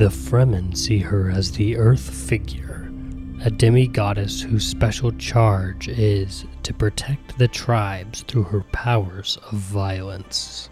[0.00, 2.90] The Fremen see her as the Earth figure,
[3.44, 10.70] a demigoddess whose special charge is to protect the tribes through her powers of violence.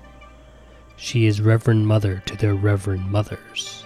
[0.97, 3.85] She is Reverend Mother to their Reverend Mothers,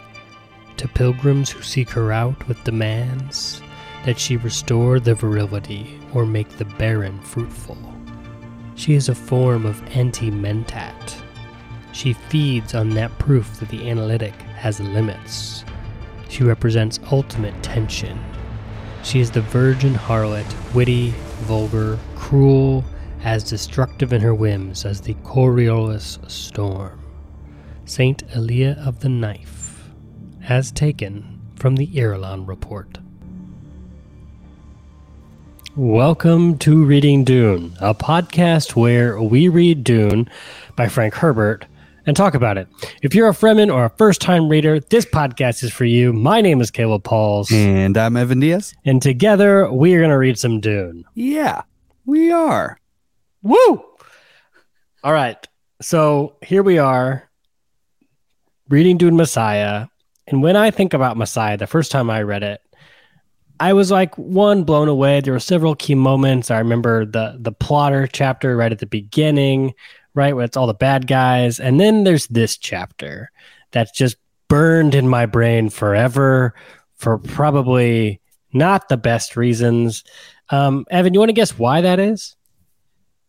[0.76, 3.60] to pilgrims who seek her out with demands
[4.04, 7.76] that she restore the virility or make the barren fruitful.
[8.76, 11.20] She is a form of anti mentat.
[11.90, 15.64] She feeds on that proof that the analytic has limits.
[16.28, 18.16] She represents ultimate tension.
[19.02, 22.84] She is the virgin harlot, witty, vulgar, cruel,
[23.24, 27.00] as destructive in her whims as the Coriolis storm.
[27.86, 29.90] Saint Alia of the Knife,
[30.48, 32.98] as taken from the Irulan Report.
[35.74, 40.30] Welcome to Reading Dune, a podcast where we read Dune
[40.76, 41.66] by Frank Herbert
[42.06, 42.68] and talk about it.
[43.02, 46.12] If you're a Fremen or a first time reader, this podcast is for you.
[46.12, 47.50] My name is Caleb Pauls.
[47.52, 48.74] And I'm Evan Diaz.
[48.84, 51.04] And together we are going to read some Dune.
[51.14, 51.62] Yeah,
[52.06, 52.78] we are.
[53.42, 53.84] Woo!
[55.04, 55.36] All right.
[55.80, 57.28] So here we are
[58.68, 59.86] reading Dune Messiah.
[60.26, 62.60] And when I think about Messiah, the first time I read it,
[63.60, 65.20] I was like one blown away.
[65.20, 66.50] There were several key moments.
[66.50, 69.74] I remember the the plotter chapter right at the beginning,
[70.14, 73.30] right where it's all the bad guys, and then there's this chapter
[73.70, 74.16] that's just
[74.48, 76.54] burned in my brain forever
[76.96, 78.20] for probably
[78.52, 80.04] not the best reasons.
[80.50, 82.36] Um, Evan, you want to guess why that is?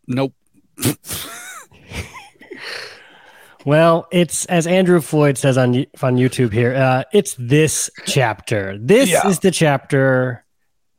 [0.07, 0.33] Nope.
[3.65, 6.73] Well, it's as Andrew Floyd says on on YouTube here.
[6.75, 8.77] Uh, it's this chapter.
[8.77, 9.27] This yeah.
[9.27, 10.43] is the chapter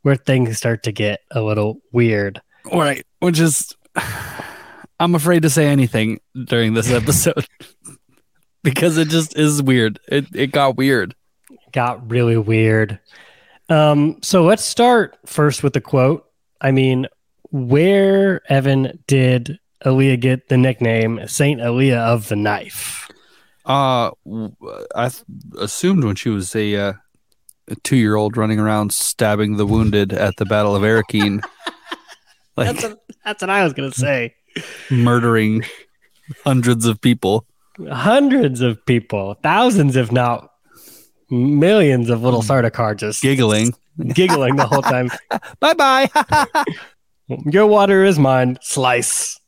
[0.01, 2.41] where things start to get a little weird.
[2.71, 3.75] Right, which is,
[4.99, 7.47] I'm afraid to say anything during this episode
[8.63, 9.99] because it just is weird.
[10.07, 11.15] It it got weird.
[11.49, 12.99] It got really weird.
[13.69, 16.25] Um, so let's start first with the quote.
[16.61, 17.07] I mean,
[17.51, 23.09] where Evan did Alia get the nickname Saint Alia of the Knife?
[23.65, 24.11] Uh,
[24.95, 25.23] I th-
[25.57, 26.93] assumed when she was a, uh,
[27.67, 31.43] a two-year-old running around stabbing the wounded at the Battle of Arrakeen.
[32.57, 34.35] like, that's, a, that's what I was gonna say.
[34.89, 35.63] Murdering
[36.43, 37.45] hundreds of people.
[37.91, 40.49] Hundreds of people, thousands, if not
[41.29, 43.73] millions of little Sardaukar just giggling,
[44.13, 45.09] giggling the whole time.
[45.59, 46.09] bye bye.
[47.27, 48.57] Your water is mine.
[48.61, 49.39] Slice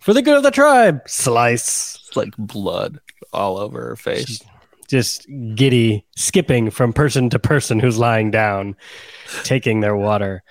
[0.00, 1.02] for the good of the tribe.
[1.06, 1.98] Slice.
[2.06, 2.98] It's like blood
[3.32, 4.40] all over her face.
[4.88, 8.74] Just giddy, skipping from person to person who's lying down,
[9.44, 10.42] taking their water.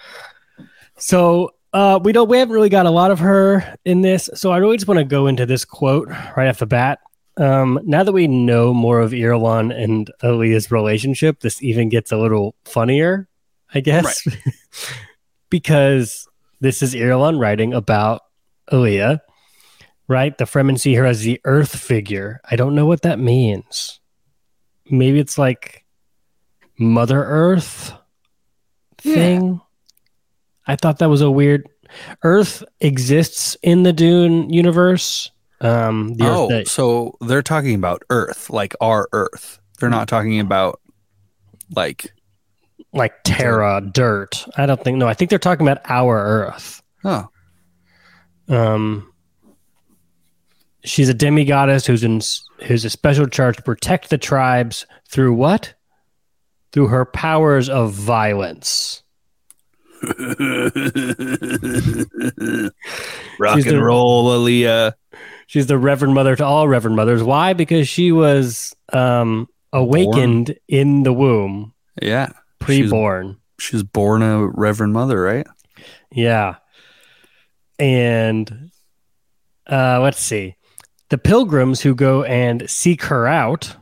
[0.99, 4.29] So uh, we don't we haven't really got a lot of her in this.
[4.33, 6.99] So I really just want to go into this quote right off the bat.
[7.37, 12.17] Um, now that we know more of Irulan and Alia's relationship, this even gets a
[12.17, 13.27] little funnier,
[13.75, 14.37] I guess, right.
[15.51, 16.27] because
[16.61, 18.21] this is Irulan writing about
[18.71, 19.21] Alia
[20.07, 20.37] right?
[20.37, 22.39] The Fremen see her as the Earth figure.
[22.49, 23.99] I don't know what that means.
[24.89, 25.85] Maybe it's like
[26.79, 27.93] Mother Earth
[28.97, 29.53] thing.
[29.55, 29.59] Yeah.
[30.67, 31.67] I thought that was a weird.
[32.23, 35.31] Earth exists in the Dune universe.
[35.61, 39.59] Um, the oh, that, so they're talking about Earth, like our Earth.
[39.79, 40.79] They're not talking about
[41.75, 42.13] like
[42.93, 44.45] like Terra, dirt.
[44.57, 44.97] I don't think.
[44.97, 46.81] No, I think they're talking about our Earth.
[47.03, 47.29] Oh.
[48.49, 49.11] Um,
[50.83, 52.21] she's a demigoddess who's in
[52.65, 55.73] who's a special charge to protect the tribes through what?
[56.71, 59.03] Through her powers of violence.
[63.39, 64.95] Rock she's and the, roll, Alia.
[65.47, 67.23] She's the Reverend Mother to all Reverend Mothers.
[67.23, 67.53] Why?
[67.53, 70.57] Because she was um, awakened born.
[70.67, 71.73] in the womb.
[72.01, 72.29] Yeah.
[72.59, 73.37] Pre-born.
[73.59, 75.47] She was born a Reverend Mother, right?
[76.11, 76.55] Yeah.
[77.79, 78.71] And
[79.69, 80.55] uh, let's see
[81.09, 83.75] the pilgrims who go and seek her out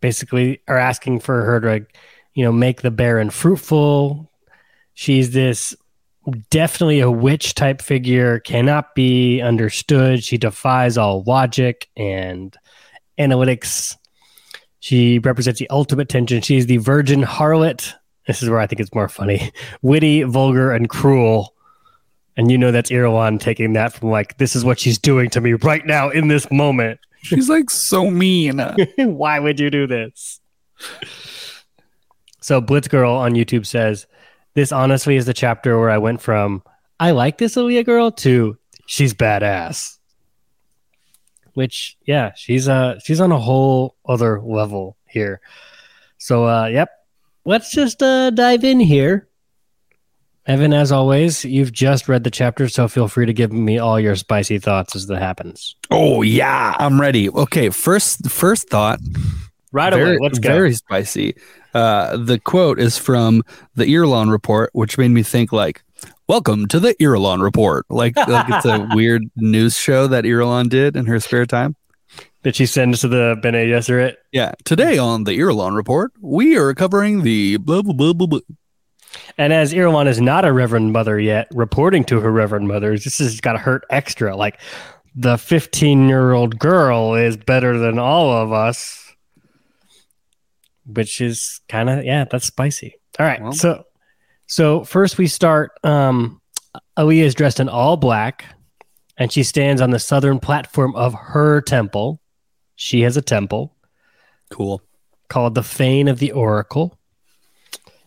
[0.00, 1.86] basically are asking for her to
[2.34, 4.29] you know make the barren fruitful
[5.00, 5.74] she's this
[6.50, 12.54] definitely a witch type figure cannot be understood she defies all logic and
[13.18, 13.96] analytics
[14.80, 17.94] she represents the ultimate tension she's the virgin harlot
[18.26, 19.50] this is where i think it's more funny
[19.82, 21.54] witty vulgar and cruel
[22.36, 25.40] and you know that's Irulan taking that from like, this is what she's doing to
[25.40, 26.98] me right now in this moment.
[27.22, 28.58] She's like so mean.
[28.96, 30.40] Why would you do this?
[32.40, 34.06] So Blitz Girl on YouTube says,
[34.54, 36.62] This honestly is the chapter where I went from
[37.00, 39.96] I like this Alia girl to she's badass.
[41.54, 45.40] which yeah, she's uh she's on a whole other level here.
[46.18, 46.90] So uh yep.
[47.46, 49.28] Let's just uh dive in here.
[50.46, 54.00] Evan, as always, you've just read the chapter, so feel free to give me all
[54.00, 55.76] your spicy thoughts as that happens.
[55.90, 57.30] Oh yeah, I'm ready.
[57.30, 59.00] Okay, first first thought.
[59.72, 60.50] Right very, away, let's go.
[60.50, 61.36] Very spicy.
[61.74, 63.42] Uh, the quote is from
[63.74, 65.82] the Irulan report, which made me think like,
[66.28, 70.96] "Welcome to the Irulan report." Like, like it's a weird news show that Irulan did
[70.96, 71.76] in her spare time.
[72.42, 74.16] Did she send to the Bene Gesserit?
[74.32, 74.52] Yeah.
[74.64, 78.40] Today on the Irulan report, we are covering the blah blah blah blah blah.
[79.36, 83.18] And as Irulan is not a Reverend Mother yet, reporting to her Reverend Mother, this
[83.18, 84.36] has got to hurt extra.
[84.36, 84.60] Like
[85.14, 89.09] the 15 year old girl is better than all of us,
[90.86, 92.96] which is kind of, yeah, that's spicy.
[93.18, 93.42] All right.
[93.42, 93.84] Well- so,
[94.46, 95.72] so first we start.
[95.84, 96.40] Um,
[96.98, 98.44] Alia is dressed in all black
[99.16, 102.20] and she stands on the southern platform of her temple.
[102.76, 103.76] She has a temple
[104.50, 104.80] Cool.
[105.28, 106.96] called the Fane of the Oracle.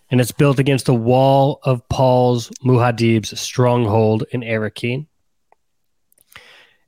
[0.10, 5.08] And it's built against the wall of Paul's Muad'Dib's stronghold in Arrakeen.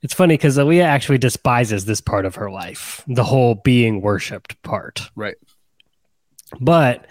[0.02, 4.62] It's funny because Alia actually despises this part of her life, the whole being worshipped
[4.62, 5.10] part.
[5.16, 5.36] Right.
[6.60, 7.08] But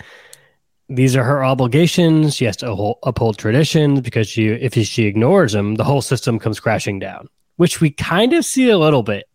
[0.89, 2.37] these are her obligations.
[2.37, 6.39] She has to uphold, uphold traditions because she, if she ignores them, the whole system
[6.39, 9.27] comes crashing down, which we kind of see a little bit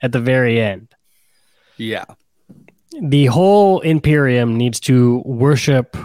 [0.00, 0.94] at the very end
[1.76, 2.04] Yeah.
[3.00, 5.96] the whole Imperium needs to worship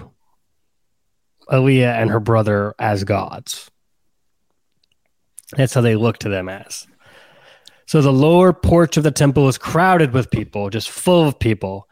[1.52, 3.70] Alia and her brother as gods.
[5.58, 6.88] That's how they look to them as.
[7.88, 11.89] So the lower porch of the temple is crowded with people, just full of people.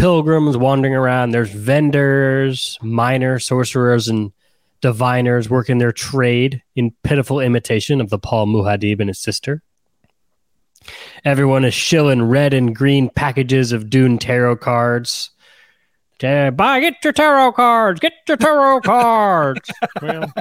[0.00, 1.32] Pilgrims wandering around.
[1.32, 4.32] There's vendors, minor sorcerers, and
[4.80, 9.62] diviners working their trade in pitiful imitation of the Paul Muad'Dib and his sister.
[11.22, 15.32] Everyone is shilling red and green packages of Dune tarot cards.
[16.24, 18.00] Uh, buy, get your tarot cards.
[18.00, 19.70] Get your tarot cards.
[20.00, 20.32] well,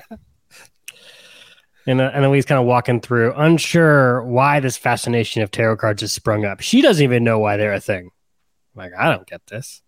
[1.85, 5.99] and uh, and Alia's kind of walking through, unsure why this fascination of tarot cards
[5.99, 6.61] has sprung up.
[6.61, 8.11] She doesn't even know why they're a thing.
[8.79, 9.81] Like I don't get this.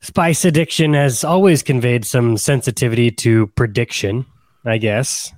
[0.00, 4.26] Spice addiction has always conveyed some sensitivity to prediction,
[4.64, 5.32] I guess.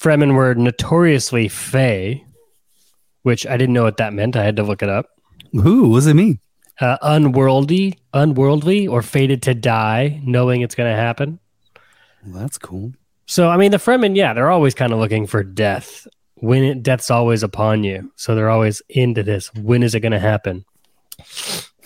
[0.00, 2.24] Fremen were notoriously fey,
[3.22, 4.36] which I didn't know what that meant.
[4.36, 5.06] I had to look it up.
[5.52, 6.38] Who was it me?
[6.80, 11.38] Uh, unworldly, unworldly, or fated to die, knowing it's going to happen.
[12.26, 12.92] Well, that's cool.
[13.26, 16.06] So, I mean, the Fremen, yeah, they're always kind of looking for death.
[16.34, 19.52] When it, death's always upon you, so they're always into this.
[19.54, 20.66] When is it going to happen?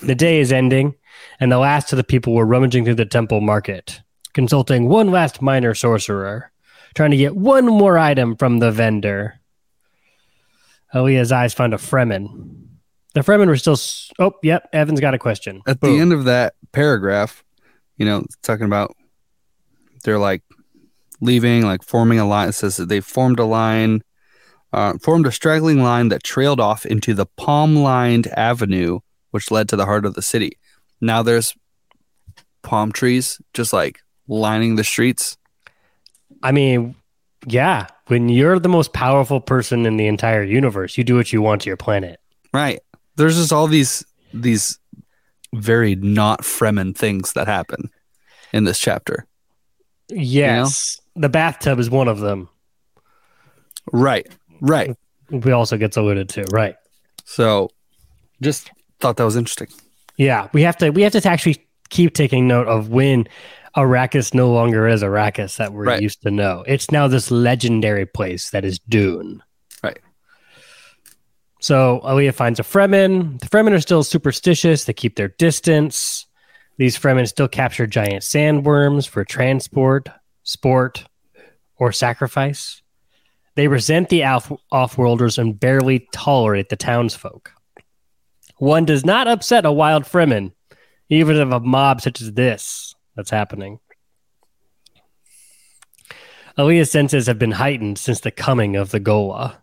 [0.02, 0.94] The day is ending,
[1.38, 4.00] and the last of the people were rummaging through the temple market,
[4.32, 6.50] consulting one last minor sorcerer,
[6.94, 9.40] trying to get one more item from the vendor.
[10.94, 12.66] Alia's eyes found a Fremen.
[13.14, 13.74] The Fremen were still.
[13.74, 14.68] s- Oh, yep.
[14.72, 15.62] Evan's got a question.
[15.66, 15.92] At Boom.
[15.94, 17.44] the end of that paragraph,
[17.96, 18.96] you know, talking about
[20.04, 20.42] they're like
[21.20, 22.48] leaving, like forming a line.
[22.48, 24.02] It says that they formed a line,
[24.72, 29.00] uh, formed a straggling line that trailed off into the palm lined avenue,
[29.30, 30.58] which led to the heart of the city.
[31.00, 31.54] Now there's
[32.62, 35.36] palm trees just like lining the streets.
[36.42, 36.94] I mean,
[37.46, 37.86] yeah.
[38.06, 41.62] When you're the most powerful person in the entire universe, you do what you want
[41.62, 42.20] to your planet.
[42.52, 42.80] Right.
[43.16, 44.78] There's just all these these
[45.54, 47.90] very not Fremen things that happen
[48.52, 49.26] in this chapter.
[50.08, 51.00] Yes.
[51.16, 52.48] The bathtub is one of them.
[53.92, 54.28] Right.
[54.60, 54.96] Right.
[55.30, 56.74] We also gets alluded to, right?
[57.24, 57.70] So
[58.40, 59.68] just thought that was interesting.
[60.16, 63.26] Yeah, we have to we have to actually keep taking note of when
[63.76, 66.02] Arrakis no longer is Arrakis that we're Right.
[66.02, 66.64] used to know.
[66.66, 69.42] It's now this legendary place that is Dune.
[69.82, 69.98] Right.
[71.60, 73.38] So Alia finds a Fremen.
[73.40, 74.84] The Fremen are still superstitious.
[74.84, 76.26] They keep their distance.
[76.78, 80.08] These Fremen still capture giant sandworms for transport,
[80.42, 81.04] sport,
[81.76, 82.80] or sacrifice.
[83.56, 87.52] They resent the off- off-worlders and barely tolerate the townsfolk.
[88.60, 90.52] One does not upset a wild Fremen,
[91.08, 93.80] even of a mob such as this that's happening.
[96.58, 99.56] Alia's senses have been heightened since the coming of the Ghola.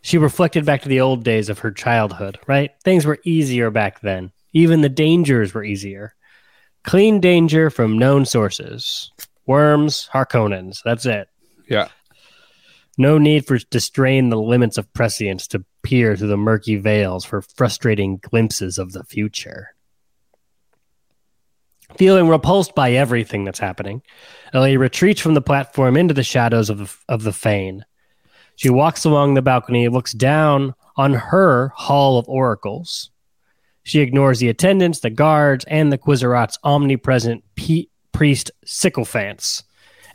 [0.00, 2.70] She reflected back to the old days of her childhood, right?
[2.82, 4.32] Things were easier back then.
[4.54, 6.14] Even the dangers were easier.
[6.84, 9.12] Clean danger from known sources.
[9.44, 11.28] Worms, Harkonnens, that's it.
[11.68, 11.88] Yeah.
[12.98, 17.24] No need for to strain the limits of prescience to peer through the murky veils
[17.24, 19.74] for frustrating glimpses of the future.
[21.96, 24.02] Feeling repulsed by everything that's happening,
[24.54, 27.84] Alia retreats from the platform into the shadows of the, of the fane.
[28.56, 33.10] She walks along the balcony, looks down on her hall of oracles.
[33.82, 39.64] She ignores the attendants, the guards, and the Qizarate's omnipresent pe- priest sycophants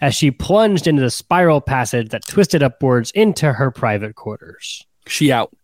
[0.02, 4.86] as she plunged into the spiral passage that twisted upwards into her private quarters.
[5.08, 5.56] She out.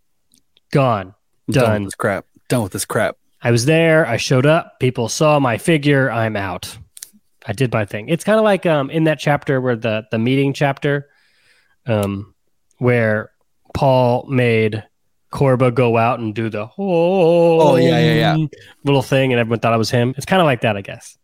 [0.71, 1.13] Gone.
[1.47, 1.83] I'm Done.
[1.83, 2.25] with this crap.
[2.49, 3.17] Done with this crap.
[3.41, 4.07] I was there.
[4.07, 4.79] I showed up.
[4.79, 6.09] People saw my figure.
[6.09, 6.77] I'm out.
[7.45, 8.07] I did my thing.
[8.07, 11.09] It's kind of like um, in that chapter where the the meeting chapter,
[11.85, 12.33] um,
[12.77, 13.31] where
[13.73, 14.83] Paul made
[15.33, 18.47] Korba go out and do the whole oh, yeah, yeah, yeah.
[18.85, 20.13] little thing, and everyone thought it was him.
[20.15, 21.17] It's kind of like that, I guess.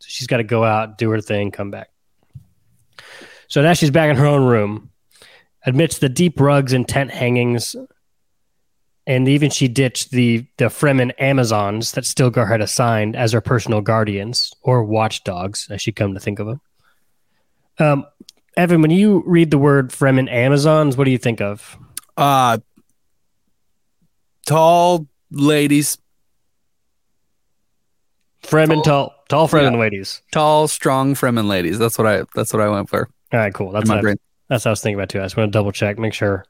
[0.00, 1.88] So she's got to go out, do her thing, come back.
[3.48, 4.90] So now she's back in her own room,
[5.64, 7.76] amidst the deep rugs and tent hangings,
[9.06, 13.80] and even she ditched the the Fremen Amazons that Stilgar had assigned as her personal
[13.80, 16.60] guardians or watchdogs, as she come to think of them.
[17.78, 18.06] Um,
[18.56, 21.76] Evan, when you read the word Fremen Amazons, what do you think of?
[22.16, 22.58] Uh
[24.46, 25.98] tall ladies,
[28.42, 29.78] Fremen Tall- tall, tall Fremen Yeah.
[29.78, 30.22] ladies.
[30.32, 31.78] tall, strong Fremen ladies.
[31.78, 33.08] That's what I that's what I went for.
[33.36, 33.70] All right, cool.
[33.72, 34.14] That's what, I-
[34.48, 35.20] that's what I was thinking about too.
[35.20, 36.46] I just want to double check, make sure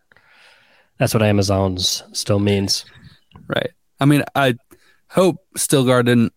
[0.98, 2.84] that's what Amazons still means.
[3.48, 3.70] Right.
[3.98, 4.54] I mean, I
[5.08, 6.32] hope Stilgar didn't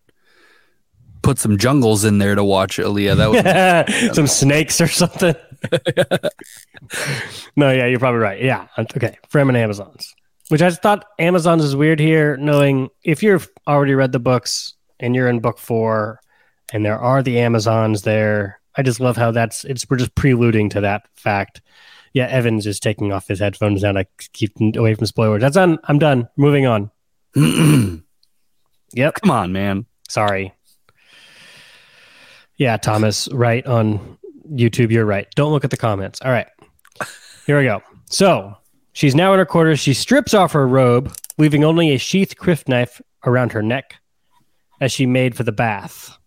[1.22, 3.14] put some jungles in there to watch Alia.
[3.14, 3.30] That
[4.10, 5.36] was Some snakes or something.
[7.56, 8.42] no, yeah, you're probably right.
[8.42, 9.18] Yeah, okay.
[9.32, 10.16] Fremen Amazons,
[10.48, 15.16] which I thought Amazons is weird here, knowing if you've already read the books and
[15.16, 16.20] you're in book four,
[16.72, 18.59] and there are the Amazons there.
[18.76, 21.62] I just love how that's it's we're just preluding to that fact.
[22.14, 25.42] Yeah, Evan's just taking off his headphones now to keep away from spoilers.
[25.42, 25.78] That's on.
[25.84, 26.28] I'm done.
[26.38, 26.92] Moving on.
[28.94, 29.16] Yep.
[29.22, 29.86] Come on, man.
[30.08, 30.54] Sorry.
[32.58, 34.18] Yeah, Thomas, right on
[34.52, 34.92] YouTube.
[34.92, 35.28] You're right.
[35.36, 36.20] Don't look at the comments.
[36.22, 36.48] All right.
[37.46, 37.82] Here we go.
[38.10, 38.56] So
[38.94, 39.80] she's now in her quarters.
[39.80, 43.96] She strips off her robe, leaving only a sheathed crysknife around her neck
[44.82, 46.18] as she made for the bath.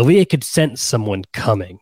[0.00, 1.78] Alia could sense someone coming.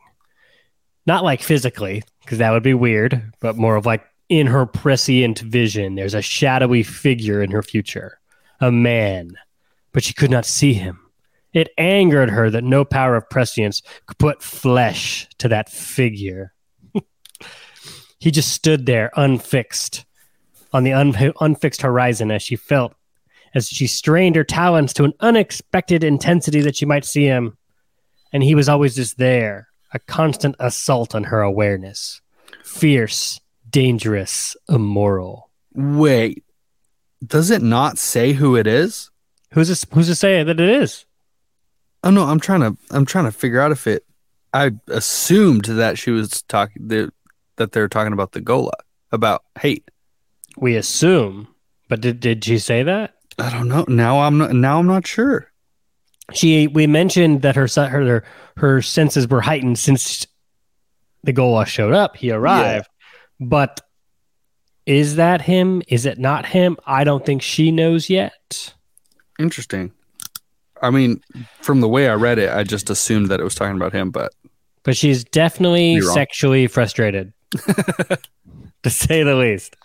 [1.06, 5.38] Not like physically, because that would be weird, but more of like in her prescient
[5.38, 5.94] vision.
[5.94, 8.18] There's a shadowy figure in her future,
[8.60, 9.30] a man,
[9.92, 10.98] but she could not see him.
[11.52, 16.52] It angered her that no power of prescience could put flesh to that figure.
[18.18, 20.04] he just stood there, unfixed,
[20.72, 22.94] on the un- unfixed horizon as she felt,
[23.54, 27.56] as she strained her talons to an unexpected intensity that she might see him.
[28.32, 32.20] And he was always just there, a constant assault on her awareness.
[32.62, 35.50] Fierce, dangerous, immoral.
[35.74, 36.44] Wait.
[37.26, 39.10] Does it not say who it is?
[39.52, 41.04] Who's this, who's to say that it is?
[42.04, 44.04] Oh no, I'm trying to I'm trying to figure out if it
[44.52, 47.12] I assumed that she was talking that
[47.56, 48.72] that they're talking about the Ghola,
[49.10, 49.82] about Hayt.
[50.56, 51.48] We assume,
[51.88, 53.14] but did did she say that?
[53.38, 53.84] I don't know.
[53.88, 55.50] Now I'm not now I'm not sure.
[56.34, 58.24] She we mentioned that her son- her
[58.58, 60.26] her senses were heightened since
[61.24, 62.16] the Ghola showed up.
[62.16, 62.88] He arrived,
[63.40, 63.80] but
[64.86, 65.82] is that him?
[65.88, 66.76] Is it not him?
[66.86, 68.74] I don't think she knows yet.
[69.38, 69.92] Interesting.
[70.82, 71.22] I mean,
[71.60, 74.10] from the way I read it, I just assumed that it was talking about him,
[74.10, 74.32] but
[74.84, 77.32] But she's definitely sexually frustrated,
[78.82, 79.76] to say the least.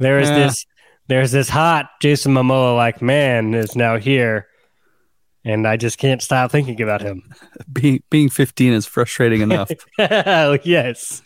[0.00, 0.38] There is Yeah.
[0.38, 0.66] this
[1.06, 4.47] there's this hot Jason Momoa like man is now here,
[5.48, 7.22] and I just can't stop thinking about him.
[7.72, 9.70] being being 15 is frustrating enough.
[9.98, 11.22] Oh, yes.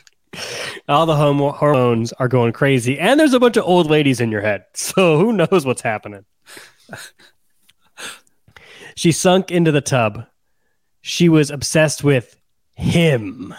[0.88, 4.40] All the hormones are going crazy, and there's a bunch of old ladies in your
[4.40, 4.64] head.
[4.74, 6.24] So who knows what's happening?
[8.94, 10.26] she sunk into the tub.
[11.02, 12.36] She was obsessed with
[12.76, 13.54] him,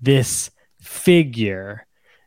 [0.00, 1.86] this figure.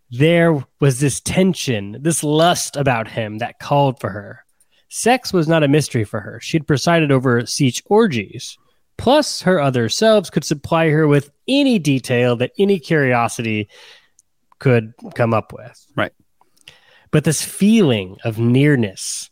[0.10, 4.46] There was this tension, this lust about him that called for her.
[4.90, 6.40] Sex was not a mystery for her.
[6.40, 8.58] She'd presided over sietch orgies.
[8.98, 13.70] Plus, her other selves could supply her with any detail that any curiosity
[14.60, 15.86] could come up with.
[15.96, 16.14] Right.
[17.12, 19.30] But this feeling of nearness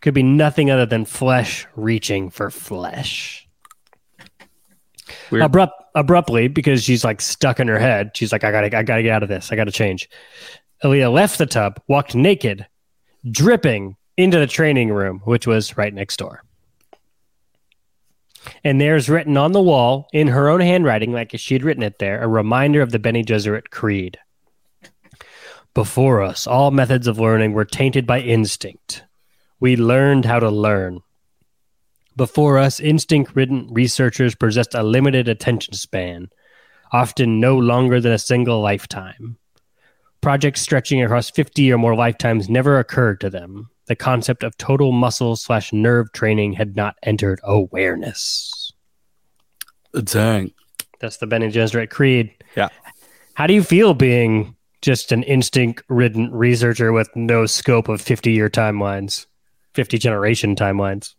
[0.00, 3.48] could be nothing other than flesh reaching for flesh.
[5.30, 5.44] Weird.
[5.44, 9.02] Abrupt, abruptly, because she's like stuck in her head, she's like, I gotta, I gotta
[9.02, 9.50] get out of this.
[9.50, 10.08] I gotta change.
[10.84, 12.66] Alia left the tub, walked naked,
[13.28, 16.42] dripping into the training room, which was right next door.
[18.64, 22.00] And there's written on the wall in her own handwriting, like she had written it
[22.00, 24.18] there, a reminder of the Bene Gesserit Creed.
[25.72, 29.04] Before us, all methods of learning were tainted by instinct.
[29.60, 31.00] We learned how to learn.
[32.16, 36.30] Before us, instinct ridden researchers possessed a limited attention span,
[36.92, 39.36] often no longer than a single lifetime.
[40.20, 43.70] projects stretching across 50 or more lifetimes never occurred to them.
[43.88, 48.72] The concept of total muscle slash nerve training had not entered awareness.
[50.04, 50.52] Dang.
[51.00, 52.32] That's the Bene Gesserit creed.
[52.54, 52.68] Yeah.
[53.34, 58.30] How do you feel being just an instinct ridden researcher with no scope of 50
[58.30, 59.26] year timelines,
[59.74, 61.14] 50 generation timelines?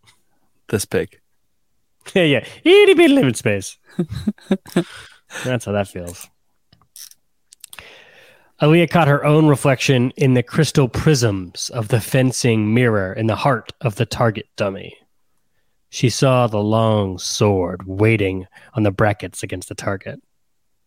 [0.70, 1.20] This big.
[2.16, 2.46] Yeah, yeah.
[2.64, 3.78] Itty bitty limit space.
[5.44, 6.28] That's how that feels.
[8.62, 13.38] Alia caught her own reflection in the crystal prisms of the fencing mirror in the
[13.38, 14.98] heart of the target dummy.
[15.90, 20.22] She saw the long sword waiting on the brackets against the target.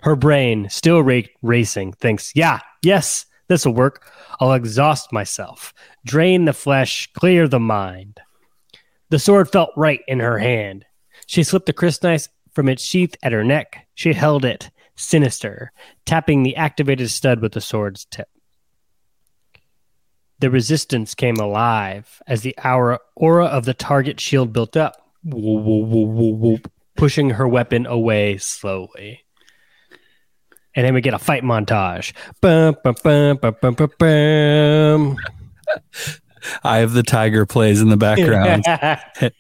[0.01, 4.07] Her brain, still ra- racing, thinks, Yeah, yes, this will work.
[4.39, 5.73] I'll exhaust myself,
[6.05, 8.21] drain the flesh, clear the mind.
[9.09, 10.85] The sword felt right in her hand.
[11.27, 13.87] She slipped the crysknife from its sheath at her neck.
[13.95, 15.73] She held it, sinister,
[16.05, 18.29] tapping the activated stud with the sword's tip.
[20.41, 24.97] The resistance came alive as the aura, aura of the target shield built up,
[26.97, 29.25] pushing her weapon away slowly.
[30.75, 32.13] And then we get a fight montage.
[32.41, 35.17] Bum, bum, bum, bum, bum, bum, bum.
[36.65, 38.65] Eye of the Tiger plays in the background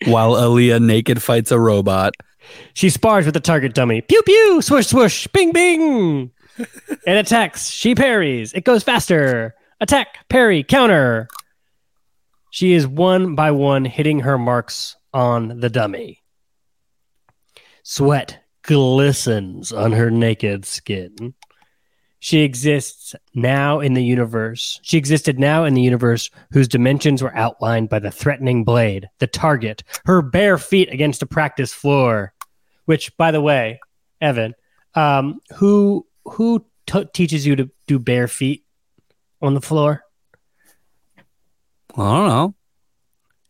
[0.06, 2.14] while Alia naked fights a robot.
[2.74, 4.00] She spars with the target dummy.
[4.00, 6.30] Pew pew, swoosh swoosh, bing bing.
[6.58, 7.68] it attacks.
[7.68, 8.52] She parries.
[8.52, 9.54] It goes faster.
[9.80, 11.28] Attack, parry, counter.
[12.50, 16.22] She is one by one hitting her marks on the dummy.
[17.82, 21.34] Sweat glistens on her naked skin.
[22.20, 24.78] She exists now in the universe.
[24.84, 29.26] She existed now in the universe whose dimensions were outlined by the threatening blade, the
[29.26, 32.31] target, her bare feet against a practice floor.
[32.84, 33.80] Which, by the way,
[34.20, 34.54] Evan,
[34.94, 38.64] um, who who t- teaches you to do bare feet
[39.40, 40.04] on the floor?
[41.96, 42.54] I don't know.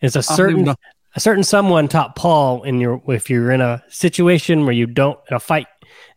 [0.00, 0.68] It's a certain
[1.14, 5.18] a certain someone taught Paul in your if you're in a situation where you don't
[5.30, 5.66] in a fight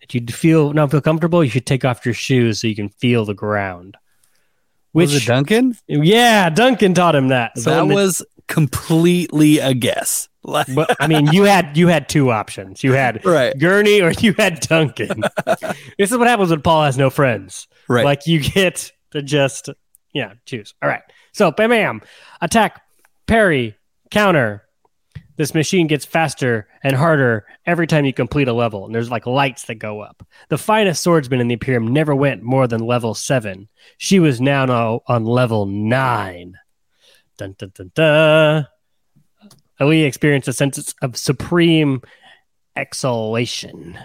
[0.02, 2.90] that you feel not feel comfortable, you should take off your shoes so you can
[2.90, 3.98] feel the ground.
[4.92, 5.76] Which was it Duncan?
[5.88, 7.58] yeah, Duncan taught him that.
[7.58, 10.30] So that the- was completely a guess.
[10.74, 12.84] But I mean, you had you had two options.
[12.84, 15.24] You had right, Gurney or you had Duncan.
[15.98, 17.68] this is what happens when Paul has no friends.
[17.88, 18.06] right.
[18.06, 19.70] Like you get to just
[20.14, 20.74] yeah choose.
[20.82, 21.04] All right.
[21.34, 22.02] So bam bam,
[22.42, 22.82] attack,
[23.28, 23.76] parry,
[24.12, 24.62] counter.
[25.38, 29.26] This machine gets faster and harder every time you complete a level, and there's like
[29.26, 30.26] lights that go up.
[30.48, 33.68] The finest swordsman in the Imperium never went more than level seven.
[33.98, 36.58] She was now no- on level nine.
[37.38, 38.68] Dun dun dun dun.
[39.80, 42.02] Alia experienced a sense of supreme
[42.76, 43.98] exhalation.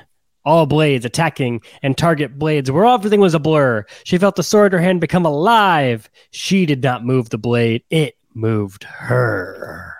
[0.44, 3.85] All blades attacking and target blades where everything was a blur.
[4.04, 6.09] She felt the sword in her hand become alive.
[6.30, 9.94] She did not move the blade, it moved her.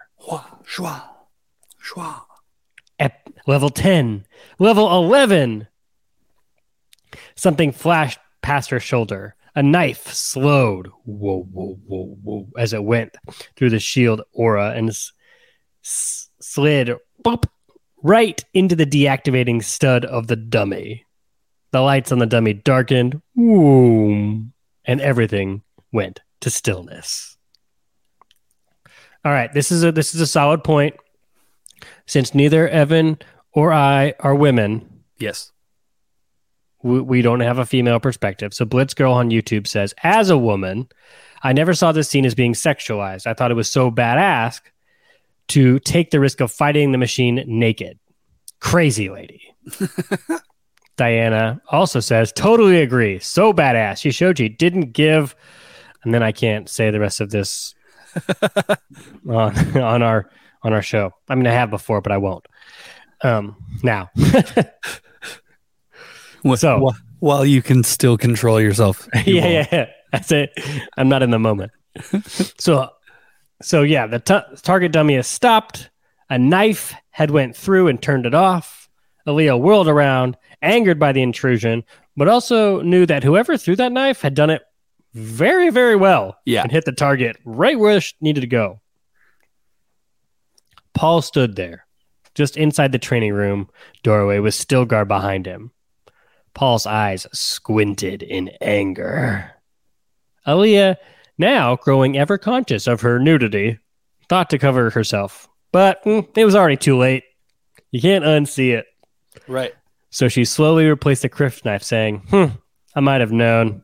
[0.70, 1.02] Shwa,
[1.85, 2.22] shwa.
[2.98, 4.24] At level 10,
[4.59, 5.66] level 11.
[7.35, 9.35] Something flashed past her shoulder.
[9.56, 13.16] A knife slowed, whoa, whoa, whoa, whoa, as it went
[13.56, 14.96] through the shield aura and
[15.82, 16.90] slid
[17.24, 17.44] boop,
[18.02, 21.04] right into the deactivating stud of the dummy.
[21.72, 24.52] The lights on the dummy darkened, boom,
[24.84, 25.62] and everything
[25.92, 27.36] went to stillness.
[29.24, 30.96] All right, this is a this is a solid point.
[32.06, 33.18] Since neither Evan
[33.52, 34.86] or I are women,
[35.18, 35.52] Yes.
[36.82, 38.54] we, we don't have a female perspective.
[38.54, 40.88] So Blitz Girl on YouTube says, as a woman,
[41.42, 43.26] I never saw this scene as being sexualized.
[43.26, 44.60] I thought it was so badass
[45.50, 47.98] to take the risk of fighting the machine naked.
[48.60, 49.42] Crazy lady.
[50.96, 53.18] Diana also says, totally agree.
[53.20, 53.98] So badass.
[53.98, 55.34] She showed you didn't give,
[56.04, 57.74] and then I can't say the rest of this
[59.28, 60.30] on on our
[60.62, 61.12] on our show.
[61.28, 62.46] I mean, I have before, but I won't.
[63.22, 64.10] Um, now.
[66.56, 69.06] So- wh- while you can still control yourself.
[69.26, 69.86] you yeah, yeah, yeah.
[70.12, 70.50] That's it.
[70.96, 71.70] I'm not in the moment.
[72.26, 72.88] so,
[73.62, 75.90] so yeah, the t- target dummy is stopped.
[76.28, 78.88] A knife had went through and turned it off.
[79.26, 81.84] Alia whirled around, angered by the intrusion,
[82.16, 84.62] but also knew that whoever threw that knife had done it
[85.12, 86.62] very, very well Yeah.
[86.62, 88.80] and hit the target right where it needed to go.
[90.94, 91.86] Paul stood there,
[92.34, 93.68] just inside the training room
[94.02, 95.72] doorway with Stilgar behind him.
[96.54, 99.52] Paul's eyes squinted in anger.
[100.46, 100.98] Alia,
[101.40, 103.79] now growing ever conscious of her nudity,
[104.29, 107.24] thought to cover herself, but mm, it was already too late.
[107.90, 108.87] You can't unsee it.
[109.48, 109.74] Right.
[110.11, 112.46] So she slowly replaced the crysknife, saying, hmm,
[112.94, 113.83] I might have known.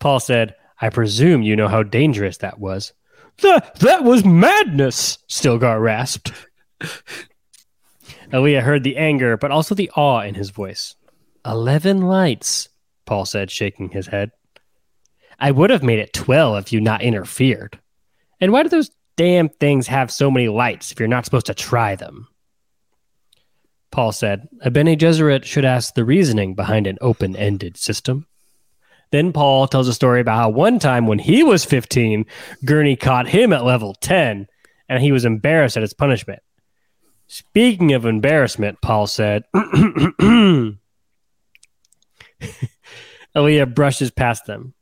[0.00, 2.92] Paul said, I presume you know how dangerous that was.
[3.42, 6.32] That, that was madness, Stilgar rasped.
[8.32, 10.94] Alia heard the anger, but also the awe in his voice.
[11.44, 12.68] Eleven lights,
[13.06, 14.30] Paul said, shaking his head.
[15.38, 17.78] I would have made it twelve if you not interfered.
[18.40, 21.54] And why do those damn things have so many lights if you're not supposed to
[21.54, 22.28] try them?
[23.90, 28.26] Paul said, A Bene Gesserit should ask the reasoning behind an open ended system.
[29.10, 32.26] Then Paul tells a story about how one time when he was 15,
[32.64, 34.46] Gurney caught him at level 10
[34.88, 36.42] and he was embarrassed at his punishment.
[37.26, 39.44] Speaking of embarrassment, Paul said,
[43.36, 44.74] Alia brushes past them.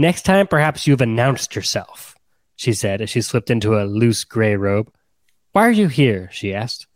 [0.00, 2.14] Next time, perhaps you've announced yourself,
[2.54, 4.92] she said as she slipped into a loose gray robe.
[5.52, 6.30] Why are you here?
[6.32, 6.86] she asked.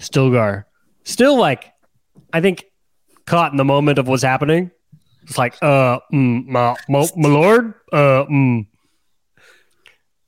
[0.00, 0.64] Stilgar,
[1.04, 1.72] still like,
[2.32, 2.64] I think,
[3.26, 4.72] caught in the moment of what's happening.
[5.22, 8.66] It's like, uh, mm, my, my, my lord, uh, mm.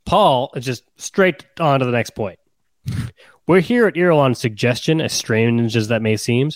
[0.07, 2.39] Paul is just straight on to the next point.
[3.49, 6.51] We're here at Irulan's suggestion, as strange as that may seem.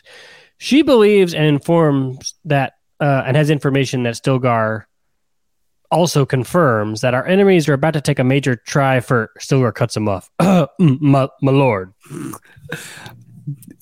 [0.59, 4.85] She believes and informs that, uh, and has information that Stilgar
[5.91, 9.97] also confirms that our enemies are about to take a major try for Stilgar cuts
[9.97, 10.31] him off.
[10.79, 11.93] My, my lord.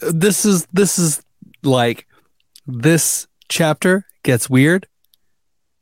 [0.00, 1.22] This is this is
[1.62, 2.06] like
[2.66, 4.86] this chapter gets weird,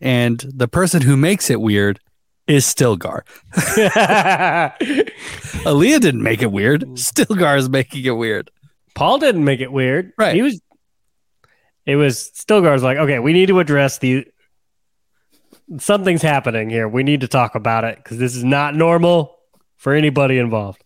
[0.01, 2.01] and the person who makes it weird
[2.47, 3.23] is Stilgar.
[5.65, 6.83] Aaliyah didn't make it weird.
[6.97, 8.51] Stilgar is making it weird.
[8.95, 10.13] Paul didn't make it weird.
[10.17, 10.35] Right.
[10.35, 10.61] He was.
[11.87, 14.27] It was Stilgar's like, okay, we need to address the.
[15.79, 16.87] Something's happening here.
[16.89, 19.37] We need to talk about it because this is not normal
[19.77, 20.85] for anybody involved.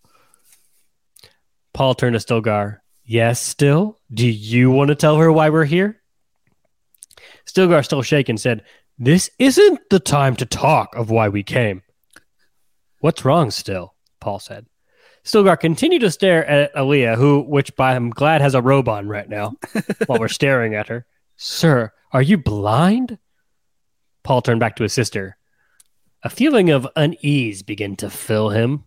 [1.73, 2.79] Paul turned to Stilgar.
[3.03, 3.97] Yes, still?
[4.13, 6.01] Do you want to tell her why we're here?
[7.45, 8.63] Stilgar, still shaking, said,
[8.97, 11.81] This isn't the time to talk of why we came.
[12.99, 13.95] What's wrong still?
[14.19, 14.65] Paul said.
[15.23, 19.07] Stilgar continued to stare at Alia, who, which by I'm glad has a robe on
[19.07, 19.53] right now,
[20.05, 21.05] while we're staring at her.
[21.37, 23.17] Sir, are you blind?
[24.29, 25.37] Paul turned back to his sister.
[26.21, 28.83] A feeling of unease began to fill him.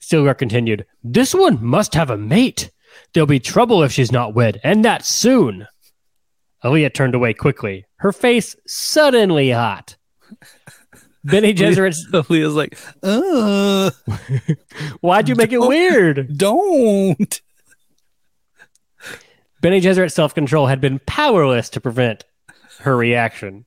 [0.00, 2.72] Stilgar continued, This one must have a mate.
[3.12, 5.68] There'll be trouble if she's not wed, and that soon.
[6.64, 9.96] Alia turned away quickly, her face suddenly hot.
[11.24, 13.92] Bene Gesserit, Alia's like, uh,
[15.02, 16.36] why'd you make it weird?
[16.36, 17.40] don't.
[19.60, 22.24] Bene Gesserit's self control had been powerless to prevent
[22.80, 23.64] her reaction.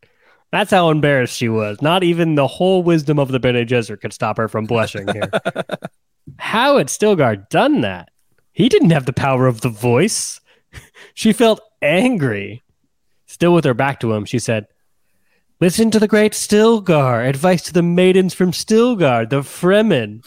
[0.52, 1.82] That's how embarrassed she was.
[1.82, 5.30] Not even the whole wisdom of the Bene Gesserit could stop her from blushing here.
[6.38, 8.10] how had Stilgar done that?
[8.52, 10.40] He didn't have the power of the voice.
[11.16, 12.62] She felt angry.
[13.26, 14.68] Still with her back to him, she said,
[15.60, 17.28] Listen to the great Stilgar.
[17.28, 20.24] Advice to the maidens from Stilgar, the Fremen.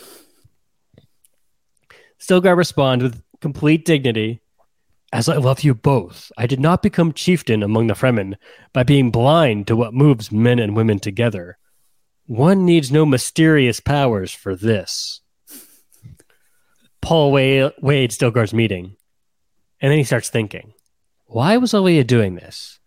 [2.19, 4.41] Stilgar responded with complete dignity.
[5.13, 8.37] As I love you both, I did not become chieftain among the Fremen
[8.73, 11.59] by being blind to what moves men and women together.
[12.25, 15.21] One needs no mysterious powers for this.
[17.03, 17.73] Paul Wade
[18.13, 18.97] still Stilgar's meeting,
[19.81, 20.73] and then he starts thinking
[21.27, 22.79] why was Alia doing this?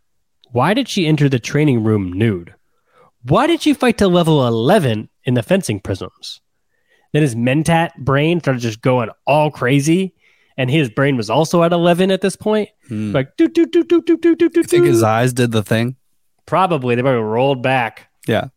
[0.51, 2.55] Why did she enter the training room nude?
[3.23, 6.41] Why did she fight to level 11 in the fencing prisms?
[7.11, 10.15] Then his mentat brain started just going all crazy,
[10.57, 12.69] and his brain was also at 11 at this point.
[12.87, 13.11] Hmm.
[13.11, 15.63] Like, do, do, do, do, do, do, do, do, I think his eyes did the
[15.63, 15.97] thing.
[16.45, 16.95] Probably.
[16.95, 18.09] They probably rolled back.
[18.27, 18.49] Yeah.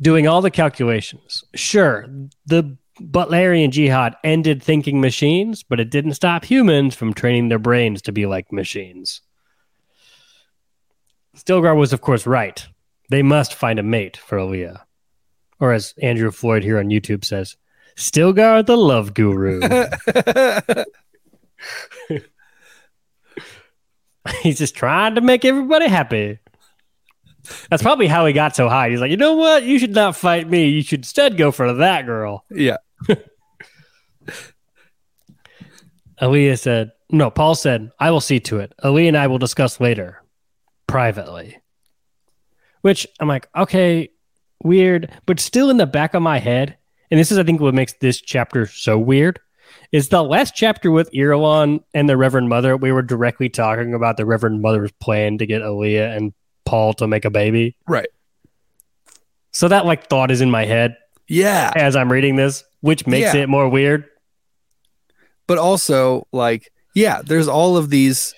[0.00, 1.44] Doing all the calculations.
[1.54, 2.06] Sure,
[2.46, 8.02] the Butlerian jihad ended thinking machines, but it didn't stop humans from training their brains
[8.02, 9.22] to be like machines.
[11.36, 12.66] Stilgar was, of course, right.
[13.10, 14.84] They must find a mate for Alia.
[15.60, 17.56] Or as Andrew Floyd here on YouTube says,
[17.98, 19.60] Stilgar the love guru.
[24.42, 26.38] He's just trying to make everybody happy.
[27.70, 28.90] That's probably how he got so high.
[28.90, 29.64] He's like, you know what?
[29.64, 30.68] You should not fight me.
[30.68, 32.44] You should instead go for that girl.
[32.50, 32.76] yeah.
[36.22, 38.74] Alia said, no, Paul said, I will see to it.
[38.84, 40.22] Alia and I will discuss later,
[40.86, 41.58] privately.
[42.82, 44.10] Which I'm like, okay,
[44.62, 46.77] weird, but still in the back of my head,
[47.10, 49.40] and this is, I think, what makes this chapter so weird,
[49.92, 54.16] is the last chapter with Irulan and the Reverend Mother, we were directly talking about
[54.16, 56.32] the Reverend Mother's plan to get Alia and
[56.64, 57.76] Paul to make a baby.
[57.86, 58.08] Right.
[59.52, 61.72] So that like thought is in my head Yeah.
[61.74, 63.42] as I'm reading this, which makes Yeah.
[63.42, 64.04] it more weird.
[65.46, 68.34] But also, like, yeah, there's all of these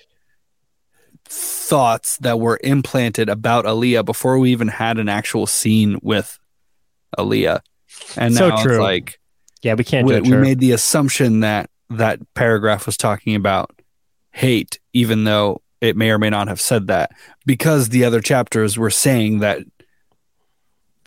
[1.25, 6.39] thoughts that were implanted about Alia before we even had an actual scene with
[7.19, 7.61] Alia.
[8.17, 8.79] And So now it's true.
[8.79, 9.19] like
[9.61, 13.71] Yeah, we can't we, we made the assumption that that paragraph was talking about
[14.31, 17.11] Hayt, even though it may or may not have said that,
[17.45, 19.63] because the other chapters were saying that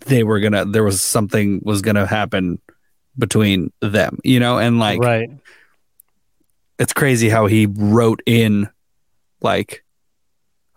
[0.07, 2.61] they were gonna there was something was gonna happen
[3.17, 5.31] between them, you know, and like right.
[6.79, 8.69] it's crazy how he wrote in
[9.41, 9.85] like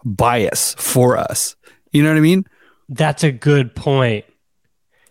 [0.05, 1.55] bias for us.
[1.91, 2.45] You know what I mean?
[2.89, 4.25] That's a good point.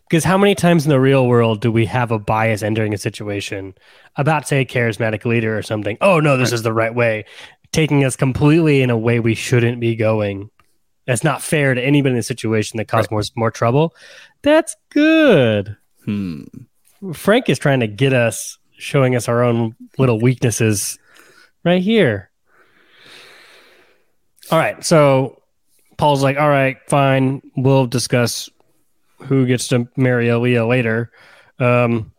[0.08, 2.98] Because how many times in the real world do we have a bias entering a
[2.98, 3.74] situation
[4.14, 5.98] about, say, a charismatic leader or something?
[6.00, 7.24] Oh, no, this is the right way,
[7.72, 10.50] taking us completely in a way we shouldn't be going.
[11.06, 13.94] That's not fair to anybody in the situation that caused more, more trouble.
[14.42, 15.76] That's good.
[16.04, 16.44] Hmm.
[17.12, 20.98] Frank is trying to get us, showing us our own little weaknesses
[21.64, 22.30] right here.
[24.52, 24.84] All right.
[24.84, 25.42] So
[25.96, 27.42] Paul's like, all right, fine.
[27.56, 28.48] We'll discuss
[29.18, 31.10] who gets to marry Alia later.
[31.58, 32.12] Um,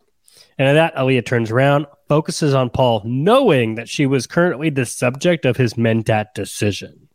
[0.58, 4.86] and at that, Alia turns around, focuses on Paul, knowing that she was currently the
[4.86, 7.08] subject of his Mentat decision.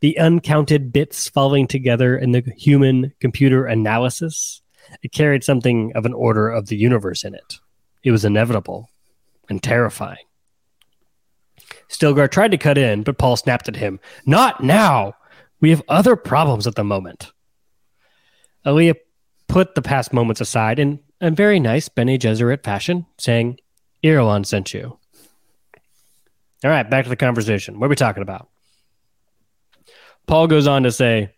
[0.00, 4.62] The uncounted bits falling together in the human computer analysis,
[5.02, 7.60] it carried something of an order of the universe in it.
[8.02, 8.88] It was inevitable
[9.48, 10.24] and terrifying.
[11.88, 14.00] Stilgar tried to cut in, but Paul snapped at him.
[14.26, 15.14] Not now!
[15.60, 17.30] We have other problems at the moment.
[18.66, 18.94] Alia
[19.48, 23.58] put the past moments aside in a very nice Bene Gesserit fashion, saying,
[24.02, 24.98] Irulan sent you.
[26.64, 27.78] All right, back to the conversation.
[27.78, 28.48] What are we talking about?
[30.26, 31.30] Paul goes on to say,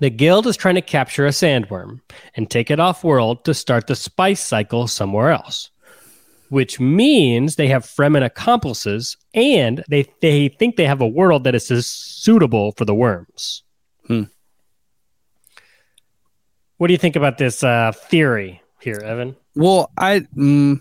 [0.00, 2.00] the guild is trying to capture a sandworm
[2.34, 5.70] and take it off world to start the spice cycle somewhere else,
[6.50, 11.54] which means they have Fremen accomplices and they, they think they have a world that
[11.54, 13.62] is suitable for the worms.
[14.06, 14.24] Hmm.
[16.78, 19.36] What do you think about this uh, theory here, Evan?
[19.54, 20.80] Well, I mm,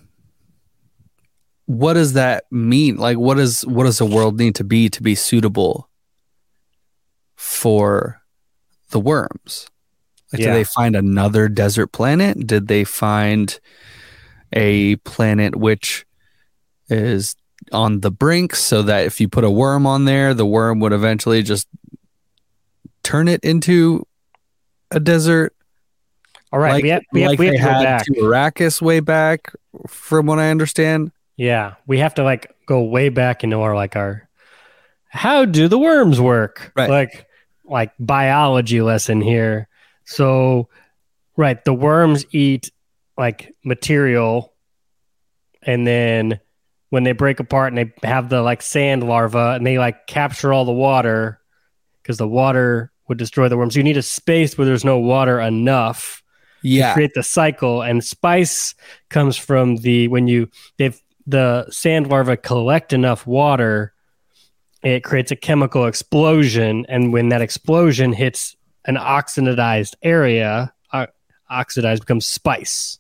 [1.65, 2.97] what does that mean?
[2.97, 5.89] Like what does what does the world need to be to be suitable
[7.35, 8.21] for
[8.91, 9.67] the worms?
[10.31, 10.47] Like Yeah.
[10.47, 12.45] did they find another desert planet?
[12.45, 13.59] Did they find
[14.53, 16.05] a planet which
[16.89, 17.35] is
[17.71, 20.93] on the brink so that if you put a worm on there, the worm would
[20.93, 21.67] eventually just
[23.03, 24.05] turn it into
[24.91, 25.53] a desert?
[26.51, 28.05] All right, like, we have, we have, like we have to go back.
[28.05, 29.53] to Arrakis way back,
[29.87, 31.11] from what I understand.
[31.35, 34.27] Yeah, we have to like go way back into our like our
[35.09, 36.71] how do the worms work?
[36.75, 36.89] Right.
[36.89, 37.27] Like
[37.65, 39.67] like biology lesson here.
[40.05, 40.69] So
[41.35, 42.71] right, the worms eat
[43.17, 44.53] like material
[45.63, 46.39] and then
[46.89, 50.53] when they break apart and they have the like sand larva and they like capture
[50.53, 51.39] all the water
[52.01, 53.75] because the water would destroy the worms.
[53.75, 56.23] You need a space where there's no water enough
[56.61, 58.75] Yeah, create the cycle and spice
[59.09, 63.93] comes from the when you they've the sand larva collect enough water
[64.83, 71.05] it creates a chemical explosion and when that explosion hits an oxidized area uh,
[71.49, 72.99] oxidized becomes spice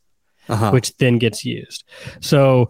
[0.49, 0.71] uh-huh.
[0.71, 1.83] which then gets used.
[2.19, 2.69] So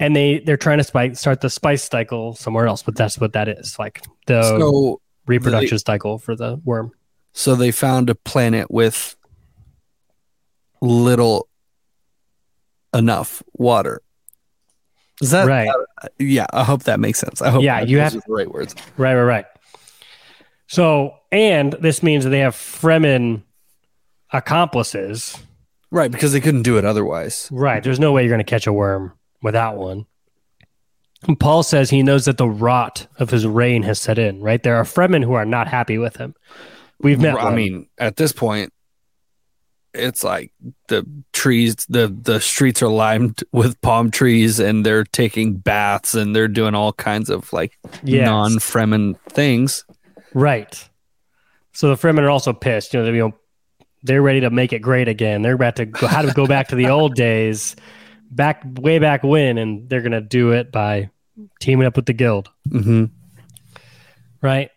[0.00, 3.32] and they they're trying to spice, start the spice cycle somewhere else but that's what
[3.34, 6.92] that is like the so reproduction cycle for the worm.
[7.32, 9.16] So they found a planet with
[10.84, 11.48] little
[12.92, 14.00] enough water.
[15.22, 17.40] Is that right uh, Yeah, I hope that makes sense.
[17.40, 18.74] I hope Yeah, that- you have- the right words.
[18.96, 19.46] Right, right, right.
[20.66, 23.42] So, and this means that they have Fremen
[24.32, 25.38] accomplices.
[25.90, 27.48] Right, because they couldn't do it otherwise.
[27.52, 27.82] Right.
[27.82, 30.06] There's no way you're going to catch a worm without one.
[31.28, 34.62] And Paul says he knows that the rot of his reign has set in, right?
[34.62, 36.34] There are Fremen who are not happy with him.
[37.00, 37.54] We've met I one.
[37.54, 38.72] mean, at this point,
[39.94, 40.52] it's like
[40.88, 46.34] the trees, the the streets are lined with palm trees, and they're taking baths, and
[46.34, 48.26] they're doing all kinds of like Yes.
[48.26, 49.84] non-Fremen things.
[50.34, 50.88] Right.
[51.72, 52.94] So the Fremen are also pissed.
[52.94, 53.34] You know, they, you know,
[54.02, 55.42] they're ready to make it great again.
[55.42, 57.74] They're about to go, how to go back to the old days,
[58.30, 61.10] back way back when, and they're gonna do it by
[61.60, 63.04] teaming up with the guild, Mm-hmm.
[64.40, 64.70] right?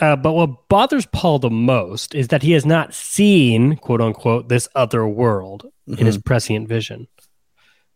[0.00, 4.48] Uh, but what bothers Paul the most is that he has not seen, quote unquote,
[4.48, 7.08] this other world in his prescient vision.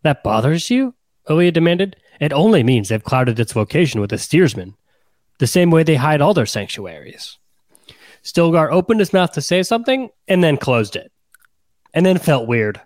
[0.03, 0.95] That bothers you?
[1.31, 1.97] Alia demanded.
[2.21, 4.75] It only means they've clouded its vocation with a steersman,
[5.39, 7.39] the same way they hide all their sanctuaries.
[8.25, 11.13] Stilgar opened his mouth to say something and then closed it,
[11.95, 12.81] and then felt weird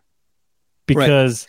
[0.86, 1.48] because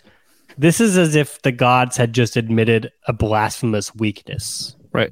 [0.57, 4.75] this is as if the gods had just admitted a blasphemous weakness.
[4.91, 5.11] Right.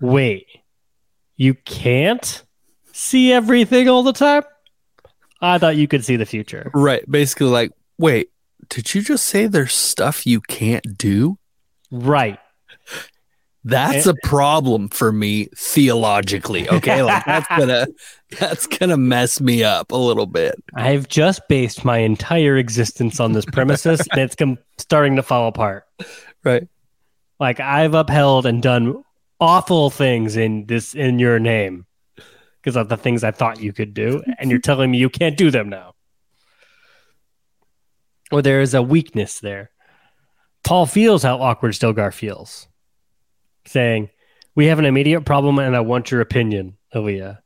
[0.00, 0.46] Wait,
[1.38, 2.44] you can't
[2.92, 4.42] see everything all the time?
[5.40, 6.70] I thought you could see the future.
[6.74, 7.08] Right.
[7.10, 8.30] Basically, like, wait,
[8.68, 11.38] did you just say there's stuff you can't do?
[11.90, 12.38] Right.
[13.64, 14.10] That's eh.
[14.10, 16.68] a problem for me theologically.
[16.68, 17.02] Okay.
[17.02, 17.86] Like that's gonna
[18.38, 20.56] that's gonna mess me up a little bit.
[20.74, 25.48] I've just based my entire existence on this premises and it's com- starting to fall
[25.48, 25.84] apart.
[26.42, 26.66] Right.
[27.38, 29.04] Like I've upheld and done
[29.40, 31.86] awful things in this in your name
[32.60, 35.36] because of the things I thought you could do, and you're telling me you can't
[35.36, 35.94] do them now.
[38.30, 39.70] Or there is a weakness there.
[40.64, 42.68] Paul feels how awkward Stilgar feels,
[43.64, 44.10] saying,
[44.54, 47.42] We have an immediate problem and I want your opinion, Alia.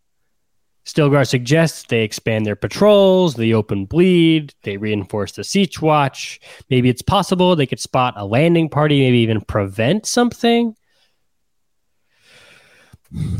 [0.84, 6.40] Stilgar suggests they expand their patrols, they open bleed, they reinforce the sietch watch.
[6.68, 10.74] Maybe it's possible they could spot a landing party, maybe even prevent something.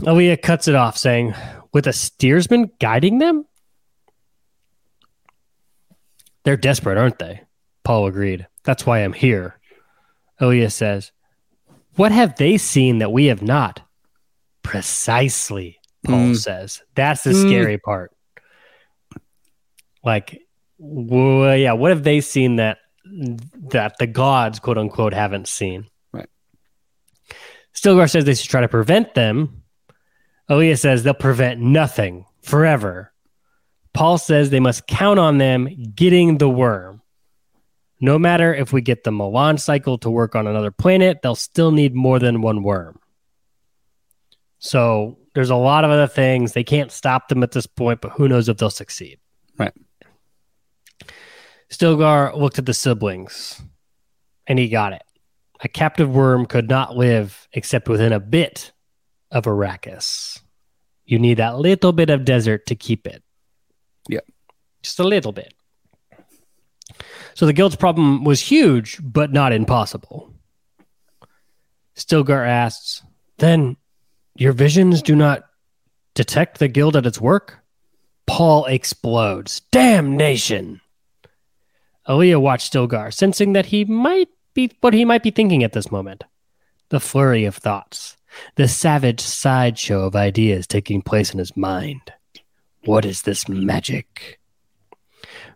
[0.06, 1.34] Alia cuts it off, saying,
[1.72, 3.46] With a steersman guiding them?
[6.44, 7.42] They're desperate, aren't they?
[7.84, 8.46] Paul agreed.
[8.64, 9.58] That's why I'm here.
[10.40, 11.12] Alia says,
[11.96, 13.80] What have they seen that we have not?
[14.62, 16.36] Precisely, Paul Mm.
[16.36, 16.82] says.
[16.94, 17.46] That's the Mm.
[17.48, 18.12] scary part.
[20.04, 20.38] Like,
[20.78, 22.78] well, yeah, what have they seen that
[23.70, 25.86] that the gods, quote unquote, haven't seen?
[26.12, 26.28] Right.
[27.74, 29.61] Stilgar says they should try to prevent them.
[30.52, 33.10] Alia says they'll prevent nothing forever.
[33.94, 37.00] Paul says they must count on them getting the worm.
[38.02, 41.72] No matter if we get the melange cycle to work on another planet, they'll still
[41.72, 42.98] need more than one worm.
[44.58, 46.52] So there's a lot of other things.
[46.52, 49.18] They can't stop them at this point, but who knows if they'll succeed.
[49.58, 49.72] Right.
[51.70, 53.62] Stilgar looked at the siblings
[54.46, 55.02] and he got it.
[55.64, 58.72] A captive worm could not live except within a bit
[59.30, 60.41] of Arrakis.
[61.04, 63.22] You need that little bit of desert to keep it.
[64.08, 64.20] Yeah.
[64.82, 65.54] Just a little bit.
[67.34, 70.32] So the guild's problem was huge, but not impossible.
[71.96, 73.02] Stilgar asks,
[73.38, 73.76] Then
[74.34, 75.44] your visions do not
[76.14, 77.58] detect the guild at its work?
[78.26, 79.60] Paul explodes.
[79.70, 80.80] Damnation!
[82.08, 85.90] Alia watched Stilgar, sensing that he might be what he might be thinking at this
[85.90, 86.24] moment.
[86.92, 88.18] The flurry of thoughts,
[88.56, 92.12] the savage sideshow of ideas taking place in his mind.
[92.84, 94.38] What is this magic?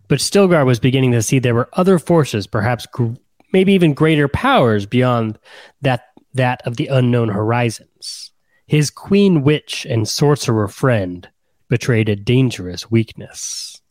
[0.09, 3.16] But Stilgar was beginning to see there were other forces, perhaps gr-
[3.53, 5.38] maybe even greater powers beyond
[5.83, 8.33] that that of the unknown horizons.
[8.66, 11.29] His queen witch and sorcerer friend
[11.68, 13.83] betrayed a dangerous weakness.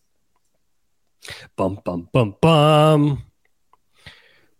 [1.55, 3.23] Bum bum bum bum.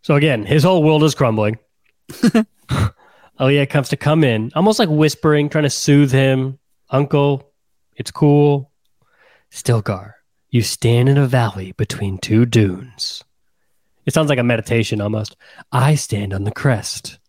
[0.04, 1.58] So again, his whole world is crumbling.
[3.38, 6.58] Oh, Alia comes to come in, almost like whispering, trying to soothe him.
[6.90, 7.52] Uncle,
[7.98, 8.72] it's cool.
[9.52, 10.14] Stilgar,
[10.50, 13.26] you stand in a valley between two dunes.
[14.06, 15.36] It sounds like a meditation almost.
[15.72, 17.20] I stand on the crest.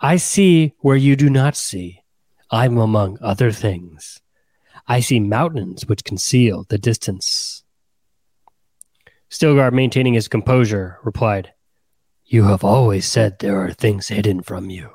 [0.00, 2.02] I see where you do not see.
[2.50, 4.20] I'm among other things.
[4.86, 7.64] I see mountains which conceal the distance.
[9.28, 11.52] Stilgar, maintaining his composure, replied,
[12.30, 14.90] You have always said there are things hidden from you.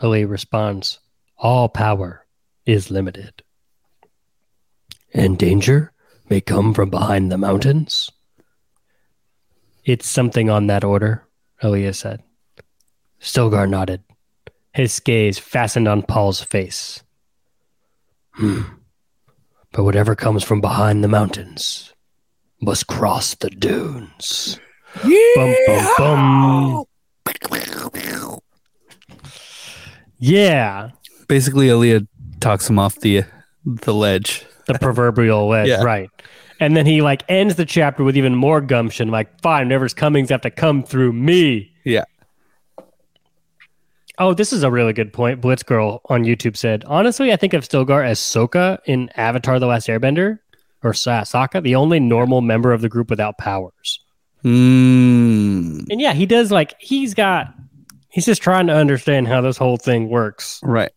[0.00, 1.00] Ali responds,
[1.36, 2.24] All power
[2.64, 3.42] is limited.
[5.12, 5.92] And danger
[6.30, 8.12] may come from behind the mountains?
[9.84, 11.26] It's something on that order,
[11.64, 12.22] Alia said.
[13.20, 14.04] Stilgar nodded,
[14.72, 17.02] his gaze fastened on Paul's face.
[18.34, 18.62] Hmm.
[19.72, 21.92] But whatever comes from behind the mountains
[22.60, 24.60] must cross the dunes.
[25.04, 26.84] Bum, bum, bum.
[30.18, 30.90] Yeah,
[31.28, 32.00] Basically, Alia
[32.40, 33.22] talks him off the
[33.64, 34.44] the ledge.
[34.66, 35.82] the proverbial ledge, Yeah.
[35.82, 36.10] right?
[36.60, 40.30] And then he like ends the chapter with even more gumption, like, "Fine, whatever's coming's
[40.30, 42.04] have to come through me." Yeah.
[44.18, 45.40] Oh, this is a really good point.
[45.40, 49.86] Blitzgirl on YouTube said, "Honestly, I think of Stilgar as Sokka in Avatar: The Last
[49.86, 50.38] Airbender,
[50.82, 54.00] or Sa- Sokka, the only normal member of the group without powers."
[54.44, 57.54] Mm, And yeah, he does like he's got.
[58.10, 60.60] He's just trying to understand how this whole thing works.
[60.62, 60.92] right.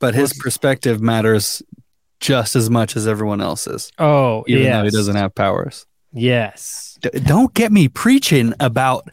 [0.00, 1.62] But his perspective matters
[2.20, 4.74] just as much as everyone else's, Oh, even yes.
[4.76, 5.86] though he doesn't have powers.
[6.12, 6.98] Yes.
[7.00, 9.08] D- don't get me preaching about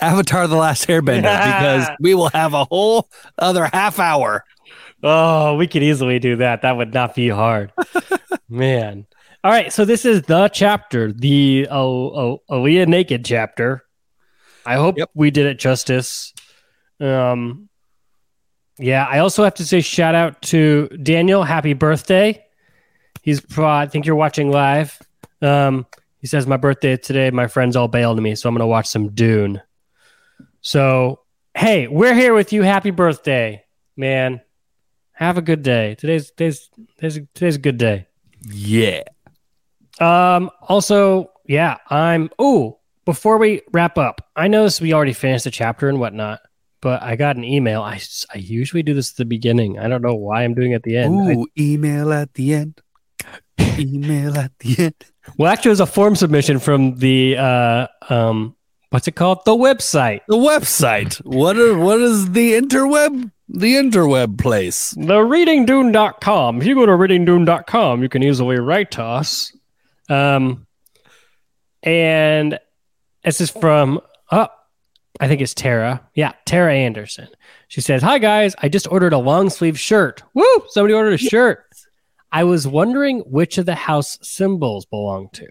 [0.00, 4.44] Avatar: The Last Airbender because we will have a whole other half hour.
[5.02, 6.62] Oh, we could easily do that.
[6.62, 7.72] That would not be hard.
[8.48, 9.06] Man.
[9.48, 9.72] All right.
[9.72, 13.82] So this is the chapter, the oh, oh, Alia naked chapter.
[14.66, 15.08] I hope Yep.
[15.14, 16.34] we did it justice.
[17.00, 17.70] Um,
[18.78, 21.44] Yeah, I also have to say shout out to Daniel.
[21.44, 22.44] Happy birthday.
[23.22, 24.98] He's pro- I think you're watching live.
[25.40, 25.86] Um,
[26.18, 27.30] he says my birthday today.
[27.30, 29.62] My friends all bailed me, so I'm gonna watch some Dune.
[30.60, 31.20] So
[31.54, 32.60] hey, we're here with you.
[32.64, 33.64] Happy birthday,
[33.96, 34.42] man.
[35.12, 35.94] Have a good day.
[35.94, 36.68] Today's today's
[36.98, 38.08] today's, today's a good day.
[38.52, 39.04] Yeah.
[40.00, 40.50] Um.
[40.62, 42.30] Also, yeah, I'm.
[42.38, 46.40] Oh, before we wrap up, I noticed we already finished the chapter and whatnot,
[46.82, 47.82] but I got an email.
[47.82, 48.00] I,
[48.34, 49.78] I usually do this at the beginning.
[49.78, 51.22] I don't know why I'm doing it at the end.
[51.30, 52.80] I- Ooh, email at the end.
[53.78, 54.94] email at the end.
[55.38, 58.54] well, actually, it was a form submission from the uh um
[58.90, 59.44] what's it called?
[59.44, 60.20] The website.
[60.28, 61.16] The website.
[61.24, 63.30] What is, what is the interweb?
[63.48, 64.90] The interweb place.
[64.90, 66.60] The readingdune.com.
[66.60, 69.52] If you go to readingdune.com, you can easily write to us.
[70.08, 70.66] Um,
[71.82, 72.58] and
[73.24, 74.00] this is from,
[74.30, 74.48] oh,
[75.20, 76.06] I think it's Tara.
[76.14, 77.28] Yeah, Tara Anderson.
[77.68, 78.54] She says, Hi, guys.
[78.58, 80.22] I just ordered a long sleeve shirt.
[80.34, 80.44] Woo!
[80.68, 81.64] Somebody ordered a shirt.
[82.30, 85.48] I was wondering which of the house symbols belong to.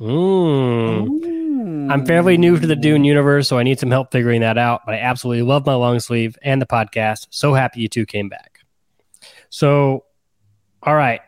[0.00, 1.90] Mm.
[1.92, 4.82] I'm fairly new to the Dune universe, so I need some help figuring that out.
[4.84, 7.28] But I absolutely love my long sleeve and the podcast.
[7.30, 8.60] So happy you two came back.
[9.50, 10.04] So,
[10.82, 11.20] all right,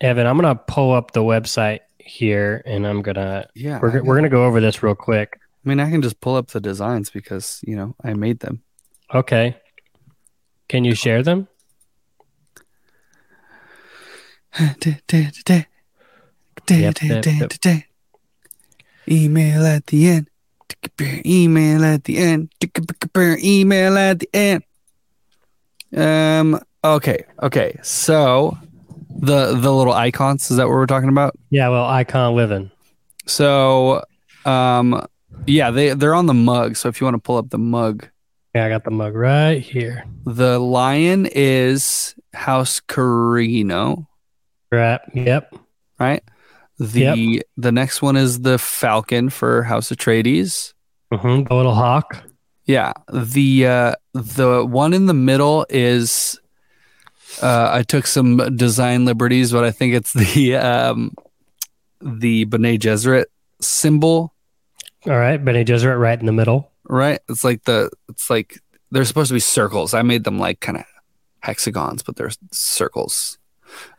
[0.00, 3.78] Evan, I'm gonna pull up the website here, and I'm gonna Yeah.
[3.80, 5.38] we're I, we're gonna go over this real quick.
[5.64, 8.62] I mean, I can just pull up the designs because, you know, I made them.
[9.14, 9.56] Okay,
[10.68, 11.48] can you share them?
[16.68, 17.82] Yep, yep, yep.
[19.10, 20.28] Email at the end.
[21.24, 22.50] Email at the end.
[23.16, 24.62] Email at the end.
[25.96, 26.60] Um.
[26.84, 27.24] Okay.
[27.42, 27.78] Okay.
[27.82, 28.58] So,
[29.18, 31.34] the the little icons is that what we're talking about?
[31.50, 32.70] Yeah, well, icon living.
[33.26, 34.02] So,
[34.44, 35.06] um,
[35.46, 36.76] yeah, they they're on the mug.
[36.76, 38.08] So if you want to pull up the mug,
[38.54, 40.04] Yeah, I got the mug right here.
[40.24, 44.06] the lion is House Corrino,
[44.72, 45.00] Right.
[45.14, 45.54] Yep.
[45.98, 46.22] right?
[46.78, 50.74] The the next one is the falcon for House Atreides.
[51.12, 52.22] hmm The little hawk.
[52.66, 56.38] Yeah, the uh, the one in the middle is.
[57.42, 61.14] Uh, I took some design liberties, but I think it's the um,
[62.00, 63.26] the Bene Gesserit
[63.60, 64.34] symbol,
[65.06, 66.70] All right, Bene Gesserit right in the middle.
[66.88, 67.20] right?
[67.28, 68.60] It's like the it's like
[68.90, 69.94] they're supposed to be circles.
[69.94, 70.84] I made them like kind of
[71.40, 73.38] hexagons, but they're circles.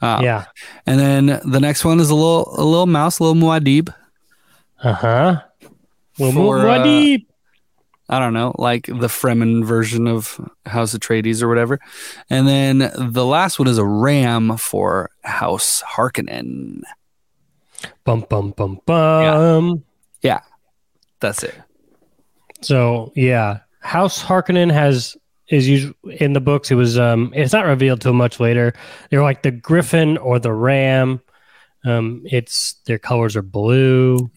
[0.01, 0.45] Uh, yeah.
[0.85, 3.93] And then the next one is a little a little mouse, a little Muad'Dib.
[4.83, 5.41] Uh huh.
[6.17, 7.17] For, uh,
[8.09, 11.79] I don't know, like the Fremen version of House Atreides or whatever.
[12.29, 16.81] And then the last one is a ram for House Harkonnen.
[18.03, 19.83] bum bum bum bum.
[20.21, 20.41] Yeah.
[21.19, 21.55] That's it.
[22.61, 25.15] So yeah, House Harkonnen has
[25.49, 26.71] is usually in the books.
[26.71, 28.73] It was um, it's not revealed till much later.
[29.09, 31.21] They're like the griffin or the ram.
[31.85, 34.29] Um, it's their colors are blue.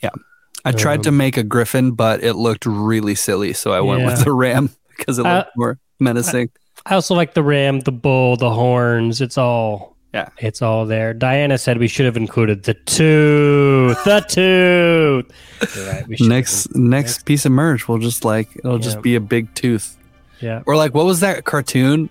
[0.64, 4.00] I tried Um, to make a griffin, but it looked really silly, so I went
[4.02, 4.06] Yeah.
[4.06, 6.50] with the ram because it looked more menacing.
[6.86, 9.20] I also like the ram, the bull, the horns.
[9.20, 10.28] It's all Yeah.
[10.38, 11.14] it's all there.
[11.14, 15.76] Diana said we should have included the tooth, the tooth.
[15.88, 16.20] Right.
[16.20, 18.82] Next next piece of merch will just like it'll Yeah.
[18.84, 19.96] just be a big tooth.
[20.40, 20.62] yeah.
[20.66, 22.10] Or like what was that cartoon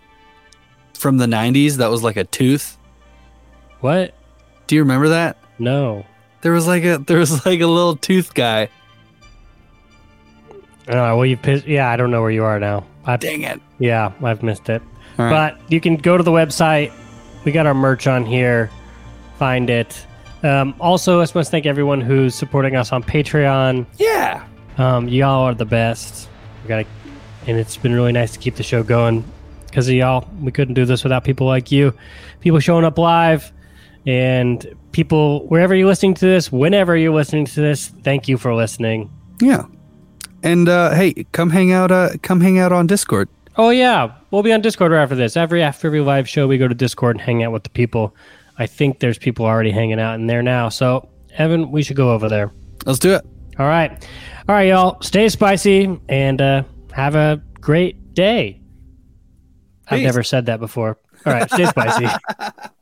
[0.94, 2.78] from the 90s that was like a tooth?
[3.82, 4.14] What?
[4.68, 5.38] Do you remember that?
[5.60, 6.06] No.
[6.42, 8.70] There was like a there was like a little tooth guy.
[10.88, 11.68] Uh, well, you pissed.
[11.68, 12.86] Yeah, I don't know where you are now.
[13.06, 13.62] I, Dang it.
[13.80, 14.82] yeah, I've missed it.
[15.18, 15.56] All right.
[15.58, 16.92] But you can go to the website.
[17.46, 18.70] We got our merch on here.
[19.38, 20.06] Find it.
[20.44, 23.86] Um, also, I just want to thank everyone who's supporting us on Patreon.
[23.98, 24.46] yeah.
[24.78, 26.30] Um, y'all are the best.
[26.64, 26.86] We got,
[27.46, 29.24] and it's been really nice to keep the show going
[29.68, 30.28] because of y'all.
[30.42, 31.94] We couldn't do this without people like you,
[32.40, 33.52] people showing up live,
[34.06, 37.88] and people wherever you're listening to this, whenever you're listening to this.
[37.88, 39.12] Thank you for listening.
[39.40, 39.66] Yeah.
[40.44, 43.30] And uh hey, come hang out uh come hang out on Discord.
[43.58, 45.36] Oh yeah, we'll be on Discord right after this.
[45.38, 48.16] Every after every live show, we go to Discord and hang out with the people.
[48.58, 50.70] I think there's people already hanging out in there now.
[50.70, 52.52] So Evan, we should go over there.
[52.86, 53.26] Let's do it.
[53.60, 53.92] All right,
[54.48, 55.02] all right, y'all.
[55.02, 58.62] Stay spicy and uh, have a great day.
[59.88, 60.98] I've never said that before.
[61.26, 62.08] All right, stay spicy.